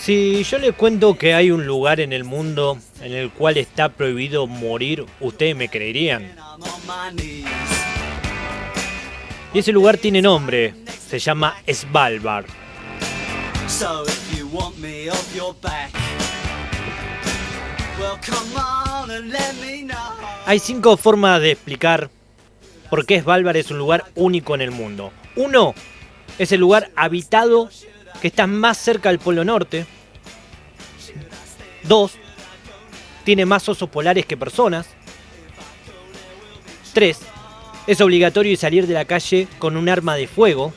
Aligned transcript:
Si 0.00 0.44
yo 0.44 0.58
les 0.58 0.74
cuento 0.74 1.16
que 1.16 1.32
hay 1.32 1.50
un 1.50 1.66
lugar 1.66 1.98
en 2.00 2.12
el 2.12 2.24
mundo 2.24 2.78
en 3.00 3.12
el 3.12 3.30
cual 3.30 3.56
está 3.56 3.88
prohibido 3.88 4.46
morir, 4.46 5.06
¿ustedes 5.20 5.56
me 5.56 5.68
creerían? 5.68 6.34
Y 9.54 9.58
ese 9.58 9.72
lugar 9.72 9.96
tiene 9.96 10.20
nombre, 10.20 10.74
se 11.08 11.18
llama 11.18 11.56
Svalbard. 11.66 12.46
Hay 20.46 20.58
cinco 20.58 20.96
formas 20.96 21.40
de 21.40 21.52
explicar 21.52 22.10
por 22.90 23.06
qué 23.06 23.22
Svalbard 23.22 23.56
es 23.56 23.70
un 23.70 23.78
lugar 23.78 24.04
único 24.14 24.54
en 24.54 24.60
el 24.60 24.70
mundo. 24.70 25.12
Uno, 25.36 25.74
es 26.38 26.52
el 26.52 26.60
lugar 26.60 26.90
habitado 26.96 27.70
que 28.20 28.28
está 28.28 28.46
más 28.46 28.78
cerca 28.78 29.10
del 29.10 29.18
Polo 29.18 29.44
Norte. 29.44 29.86
Dos, 31.82 32.12
tiene 33.24 33.46
más 33.46 33.68
osos 33.68 33.88
polares 33.88 34.26
que 34.26 34.36
personas. 34.36 34.86
Tres, 36.92 37.20
es 37.86 38.00
obligatorio 38.00 38.56
salir 38.56 38.86
de 38.86 38.94
la 38.94 39.04
calle 39.04 39.48
con 39.58 39.76
un 39.76 39.88
arma 39.88 40.14
de 40.14 40.26
fuego. 40.26 40.72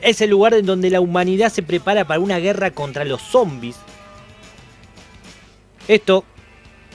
Es 0.00 0.20
el 0.20 0.30
lugar 0.30 0.54
en 0.54 0.66
donde 0.66 0.90
la 0.90 1.00
humanidad 1.00 1.52
se 1.52 1.62
prepara 1.62 2.06
para 2.06 2.20
una 2.20 2.38
guerra 2.38 2.70
contra 2.70 3.04
los 3.04 3.22
zombies. 3.22 3.76
Esto, 5.86 6.24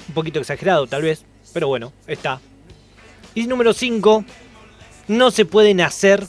un 0.08 0.14
poquito 0.14 0.40
exagerado 0.40 0.88
tal 0.88 1.04
vez, 1.04 1.26
pero 1.54 1.68
bueno, 1.68 1.94
está. 2.08 2.42
Y 3.36 3.48
número 3.48 3.74
5, 3.74 4.24
no 5.08 5.32
se 5.32 5.46
puede 5.46 5.74
nacer 5.74 6.26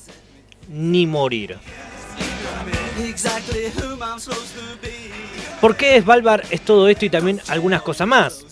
ni 0.69 1.07
morir. 1.07 1.59
¿Por 5.61 5.77
qué 5.77 6.01
Svalbard 6.01 6.45
es 6.51 6.61
todo 6.61 6.89
esto 6.89 7.05
y 7.05 7.11
también 7.11 7.41
algunas 7.49 7.83
cosas 7.83 8.07
más? 8.07 8.47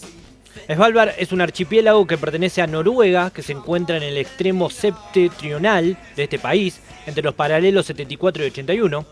Svalbard 0.72 1.10
es 1.19 1.32
un 1.32 1.41
archipiélago 1.41 2.06
que 2.06 2.16
pertenece 2.16 2.62
a 2.62 2.66
Noruega, 2.66 3.30
que 3.30 3.42
se 3.42 3.52
encuentra 3.52 3.96
en 3.96 4.02
el 4.02 4.16
extremo 4.16 4.70
septentrional 4.70 5.98
de 6.16 6.22
este 6.24 6.38
país, 6.38 6.80
entre 7.06 7.22
los 7.22 7.34
paralelos 7.34 7.86
74 7.86 8.44
y 8.44 8.47
81. 8.47 9.04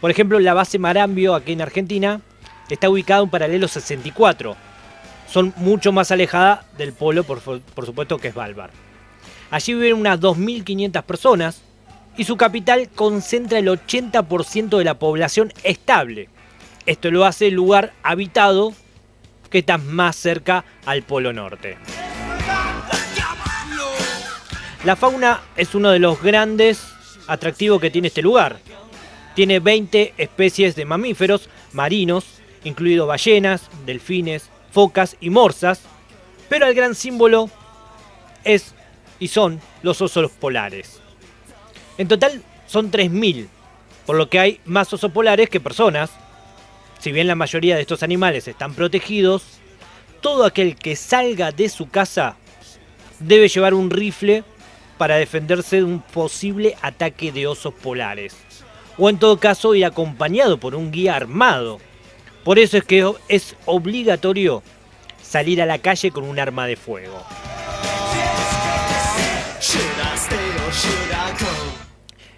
Por 0.00 0.10
ejemplo, 0.10 0.38
la 0.40 0.54
base 0.54 0.78
Marambio, 0.78 1.34
aquí 1.34 1.52
en 1.52 1.62
Argentina, 1.62 2.20
está 2.68 2.90
ubicada 2.90 3.22
en 3.22 3.30
paralelo 3.30 3.68
64. 3.68 4.56
Son 5.28 5.54
mucho 5.56 5.92
más 5.92 6.10
alejadas 6.10 6.60
del 6.76 6.92
polo, 6.92 7.24
por, 7.24 7.40
por 7.40 7.86
supuesto, 7.86 8.18
que 8.18 8.32
Svalbard. 8.32 8.72
Allí 9.50 9.74
viven 9.74 9.94
unas 9.94 10.20
2.500 10.20 11.02
personas 11.04 11.62
y 12.16 12.24
su 12.24 12.36
capital 12.36 12.88
concentra 12.88 13.58
el 13.58 13.68
80% 13.68 14.76
de 14.78 14.84
la 14.84 14.98
población 14.98 15.52
estable. 15.62 16.28
Esto 16.86 17.10
lo 17.10 17.24
hace 17.24 17.48
el 17.48 17.54
lugar 17.54 17.92
habitado 18.02 18.72
que 19.50 19.58
está 19.58 19.78
más 19.78 20.16
cerca 20.16 20.64
al 20.86 21.02
Polo 21.02 21.32
Norte. 21.32 21.76
La 24.84 24.96
fauna 24.96 25.40
es 25.56 25.74
uno 25.74 25.90
de 25.90 25.98
los 25.98 26.22
grandes 26.22 26.82
atractivos 27.26 27.80
que 27.80 27.90
tiene 27.90 28.08
este 28.08 28.22
lugar. 28.22 28.58
Tiene 29.34 29.60
20 29.60 30.14
especies 30.16 30.74
de 30.74 30.84
mamíferos 30.84 31.48
marinos, 31.72 32.24
incluidos 32.64 33.06
ballenas, 33.06 33.68
delfines, 33.84 34.48
focas 34.72 35.16
y 35.20 35.30
morsas, 35.30 35.82
pero 36.48 36.66
el 36.66 36.74
gran 36.74 36.94
símbolo 36.94 37.50
es 38.42 38.74
y 39.18 39.28
son 39.28 39.60
los 39.82 40.00
osos 40.00 40.30
polares. 40.30 41.00
En 42.00 42.08
total 42.08 42.40
son 42.66 42.90
3.000, 42.90 43.46
por 44.06 44.16
lo 44.16 44.30
que 44.30 44.38
hay 44.38 44.60
más 44.64 44.90
osos 44.90 45.12
polares 45.12 45.50
que 45.50 45.60
personas, 45.60 46.08
si 46.98 47.12
bien 47.12 47.26
la 47.26 47.34
mayoría 47.34 47.76
de 47.76 47.82
estos 47.82 48.02
animales 48.02 48.48
están 48.48 48.72
protegidos, 48.72 49.42
todo 50.22 50.46
aquel 50.46 50.76
que 50.76 50.96
salga 50.96 51.52
de 51.52 51.68
su 51.68 51.90
casa 51.90 52.36
debe 53.18 53.48
llevar 53.48 53.74
un 53.74 53.90
rifle 53.90 54.44
para 54.96 55.16
defenderse 55.16 55.76
de 55.76 55.84
un 55.84 56.00
posible 56.00 56.74
ataque 56.80 57.32
de 57.32 57.46
osos 57.46 57.74
polares. 57.74 58.34
O 58.96 59.10
en 59.10 59.18
todo 59.18 59.38
caso 59.38 59.74
ir 59.74 59.84
acompañado 59.84 60.56
por 60.56 60.74
un 60.74 60.90
guía 60.90 61.16
armado. 61.16 61.80
Por 62.44 62.58
eso 62.58 62.78
es 62.78 62.84
que 62.84 63.12
es 63.28 63.56
obligatorio 63.66 64.62
salir 65.22 65.60
a 65.60 65.66
la 65.66 65.76
calle 65.76 66.10
con 66.12 66.24
un 66.24 66.38
arma 66.38 66.66
de 66.66 66.76
fuego. 66.76 67.22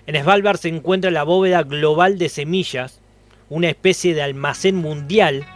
En 0.07 0.21
Svalbard 0.21 0.59
se 0.59 0.69
encuentra 0.69 1.11
la 1.11 1.23
bóveda 1.23 1.63
global 1.63 2.19
de 2.19 2.29
semillas, 2.29 3.01
una 3.49 3.69
especie 3.69 4.15
de 4.15 4.23
almacén 4.23 4.75
mundial, 4.75 5.47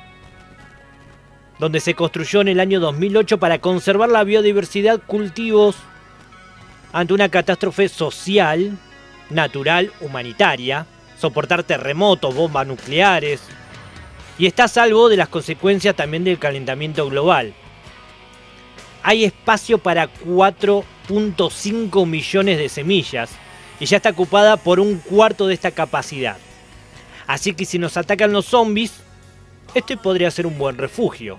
donde 1.59 1.81
se 1.81 1.95
construyó 1.95 2.43
en 2.43 2.49
el 2.49 2.61
año 2.61 2.79
2008 2.79 3.39
para 3.39 3.59
conservar 3.59 4.09
la 4.09 4.23
biodiversidad, 4.23 5.01
cultivos, 5.05 5.77
ante 6.93 7.12
una 7.12 7.29
catástrofe 7.29 7.89
social, 7.89 8.79
natural, 9.31 9.91
humanitaria, 10.01 10.87
soportar 11.19 11.65
terremotos, 11.65 12.34
bombas 12.34 12.69
nucleares, 12.69 13.43
y 14.39 14.47
está 14.47 14.65
a 14.65 14.69
salvo 14.69 15.09
de 15.09 15.17
las 15.17 15.28
consecuencias 15.28 15.97
también 15.97 16.23
del 16.23 16.39
calentamiento 16.39 17.09
global. 17.09 17.53
Hay 19.03 19.25
espacio 19.25 19.78
para 19.78 20.09
4.5 20.25 22.07
millones 22.07 22.59
de 22.59 22.69
semillas 22.69 23.31
y 23.78 23.87
ya 23.87 23.98
está 23.98 24.10
ocupada 24.10 24.56
por 24.56 24.81
un 24.81 24.98
cuarto 24.98 25.47
de 25.47 25.54
esta 25.54 25.70
capacidad. 25.70 26.37
Así 27.26 27.54
que 27.54 27.64
si 27.64 27.78
nos 27.78 27.97
atacan 27.97 28.32
los 28.32 28.47
zombies, 28.47 28.92
este 29.75 29.97
podría 29.97 30.31
ser 30.31 30.47
un 30.47 30.59
buen 30.59 30.78
refugio. 30.78 31.38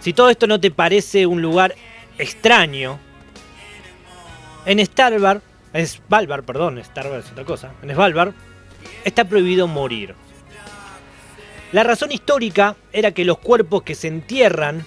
Si 0.00 0.12
todo 0.12 0.30
esto 0.30 0.46
no 0.46 0.60
te 0.60 0.70
parece 0.70 1.26
un 1.26 1.42
lugar 1.42 1.74
extraño, 2.18 2.98
en 4.66 4.84
Svalbard, 4.84 5.42
en 5.72 5.86
Svalbard, 5.86 6.44
perdón, 6.44 6.82
Svalbard 6.82 7.20
es 7.20 7.30
otra 7.30 7.44
cosa, 7.44 7.72
en 7.82 7.90
Svalbard 7.90 8.32
está 9.04 9.24
prohibido 9.24 9.66
morir. 9.66 10.14
La 11.72 11.82
razón 11.84 12.12
histórica 12.12 12.76
era 12.92 13.12
que 13.12 13.24
los 13.24 13.38
cuerpos 13.38 13.82
que 13.82 13.94
se 13.94 14.08
entierran 14.08 14.84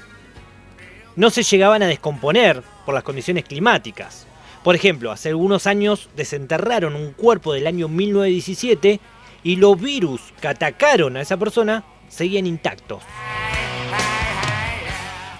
no 1.15 1.29
se 1.29 1.43
llegaban 1.43 1.81
a 1.81 1.87
descomponer 1.87 2.63
por 2.85 2.94
las 2.94 3.03
condiciones 3.03 3.45
climáticas. 3.45 4.27
Por 4.63 4.75
ejemplo, 4.75 5.11
hace 5.11 5.29
algunos 5.29 5.67
años 5.67 6.09
desenterraron 6.16 6.95
un 6.95 7.11
cuerpo 7.11 7.53
del 7.53 7.67
año 7.67 7.88
1917 7.88 8.99
y 9.44 9.55
los 9.57 9.79
virus 9.79 10.21
que 10.39 10.47
atacaron 10.47 11.17
a 11.17 11.21
esa 11.21 11.38
persona 11.38 11.83
seguían 12.07 12.47
intactos. 12.47 13.03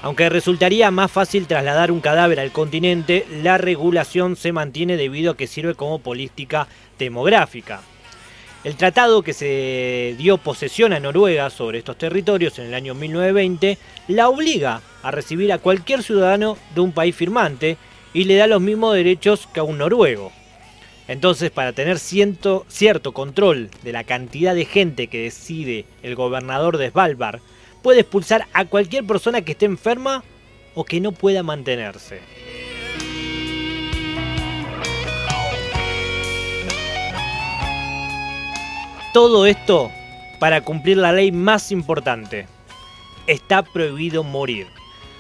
Aunque 0.02 0.28
resultaría 0.28 0.92
más 0.92 1.10
fácil 1.10 1.48
trasladar 1.48 1.90
un 1.90 2.02
cadáver 2.02 2.42
al 2.42 2.52
continente, 2.52 3.26
la 3.42 3.58
regulación 3.58 4.36
se 4.36 4.52
mantiene 4.52 4.98
debido 4.98 5.32
a 5.32 5.38
que 5.38 5.48
sirve 5.48 5.76
como 5.76 6.00
política 6.00 6.68
demográfica. 7.00 7.82
El 8.64 8.78
tratado 8.78 9.24
que 9.24 9.34
se 9.34 10.16
dio 10.18 10.38
posesión 10.38 10.94
a 10.94 11.00
Noruega 11.02 11.50
sobre 11.50 11.80
estos 11.80 11.98
territorios 11.98 12.58
en 12.60 12.68
el 12.68 12.74
año 12.74 12.94
1920 12.94 13.78
la 14.08 14.30
obliga 14.30 14.82
a 15.02 15.12
recibir 15.12 15.52
a 15.52 15.58
cualquier 15.58 16.02
ciudadano 16.02 16.58
de 16.74 16.80
un 16.80 16.94
país 16.94 17.14
firmante 17.14 17.76
y 18.14 18.24
le 18.24 18.38
da 18.38 18.48
los 18.48 18.62
mismos 18.62 18.96
derechos 18.96 19.50
que 19.54 19.60
a 19.60 19.64
un 19.64 19.80
noruego. 19.80 20.32
Entonces, 21.10 21.52
para 21.52 21.74
tener 21.74 22.00
cierto, 22.00 22.66
control 23.12 23.70
de 23.84 23.92
la 23.92 24.06
cantidad 24.06 24.56
de 24.56 24.64
gente 24.64 25.08
que 25.08 25.24
decide 25.24 25.84
el 26.02 26.16
gobernador 26.16 26.78
de 26.78 26.90
Svalbard, 26.90 27.42
puede 27.82 28.00
expulsar 28.02 28.48
a 28.54 28.64
cualquier 28.64 29.06
persona 29.06 29.42
que 29.42 29.52
esté 29.52 29.66
enferma 29.66 30.24
o 30.74 30.86
que 30.86 31.02
no 31.02 31.12
pueda 31.12 31.44
mantenerse. 31.44 32.22
Todo 39.14 39.46
esto 39.46 39.92
para 40.40 40.62
cumplir 40.62 40.98
la 40.98 41.12
ley 41.12 41.32
más 41.32 41.72
importante. 41.72 42.48
Está 43.28 43.62
prohibido 43.62 44.24
morir. 44.24 44.66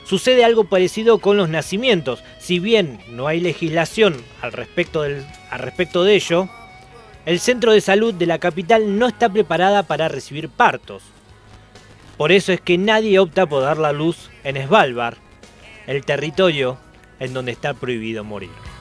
Sucede 0.04 0.44
algo 0.44 0.64
parecido 0.64 1.20
con 1.20 1.38
los 1.38 1.48
nacimientos. 1.48 2.24
Si 2.40 2.58
bien 2.58 3.00
no 3.10 3.28
hay 3.28 3.40
legislación 3.40 4.16
al 4.42 4.52
respecto, 4.52 5.04
de 5.04 6.16
ello, 6.16 6.50
el 7.28 7.40
centro 7.40 7.72
de 7.72 7.82
salud 7.82 8.16
de 8.16 8.26
la 8.26 8.40
capital 8.40 8.98
no 8.98 9.08
está 9.08 9.30
preparada 9.30 9.84
para 9.84 10.08
recibir 10.08 10.50
partos. 10.50 11.04
Por 12.18 12.32
eso 12.32 12.52
es 12.52 12.62
que 12.62 12.80
nadie 12.80 13.20
opta 13.20 13.46
por 13.46 13.62
dar 13.62 13.78
la 13.78 13.92
luz 13.92 14.32
en 14.44 14.58
Svalbard, 14.58 15.18
el 15.86 16.04
territorio 16.04 16.80
en 17.20 17.32
donde 17.32 17.52
está 17.52 17.76
prohibido 17.76 18.24
morir. 18.24 18.73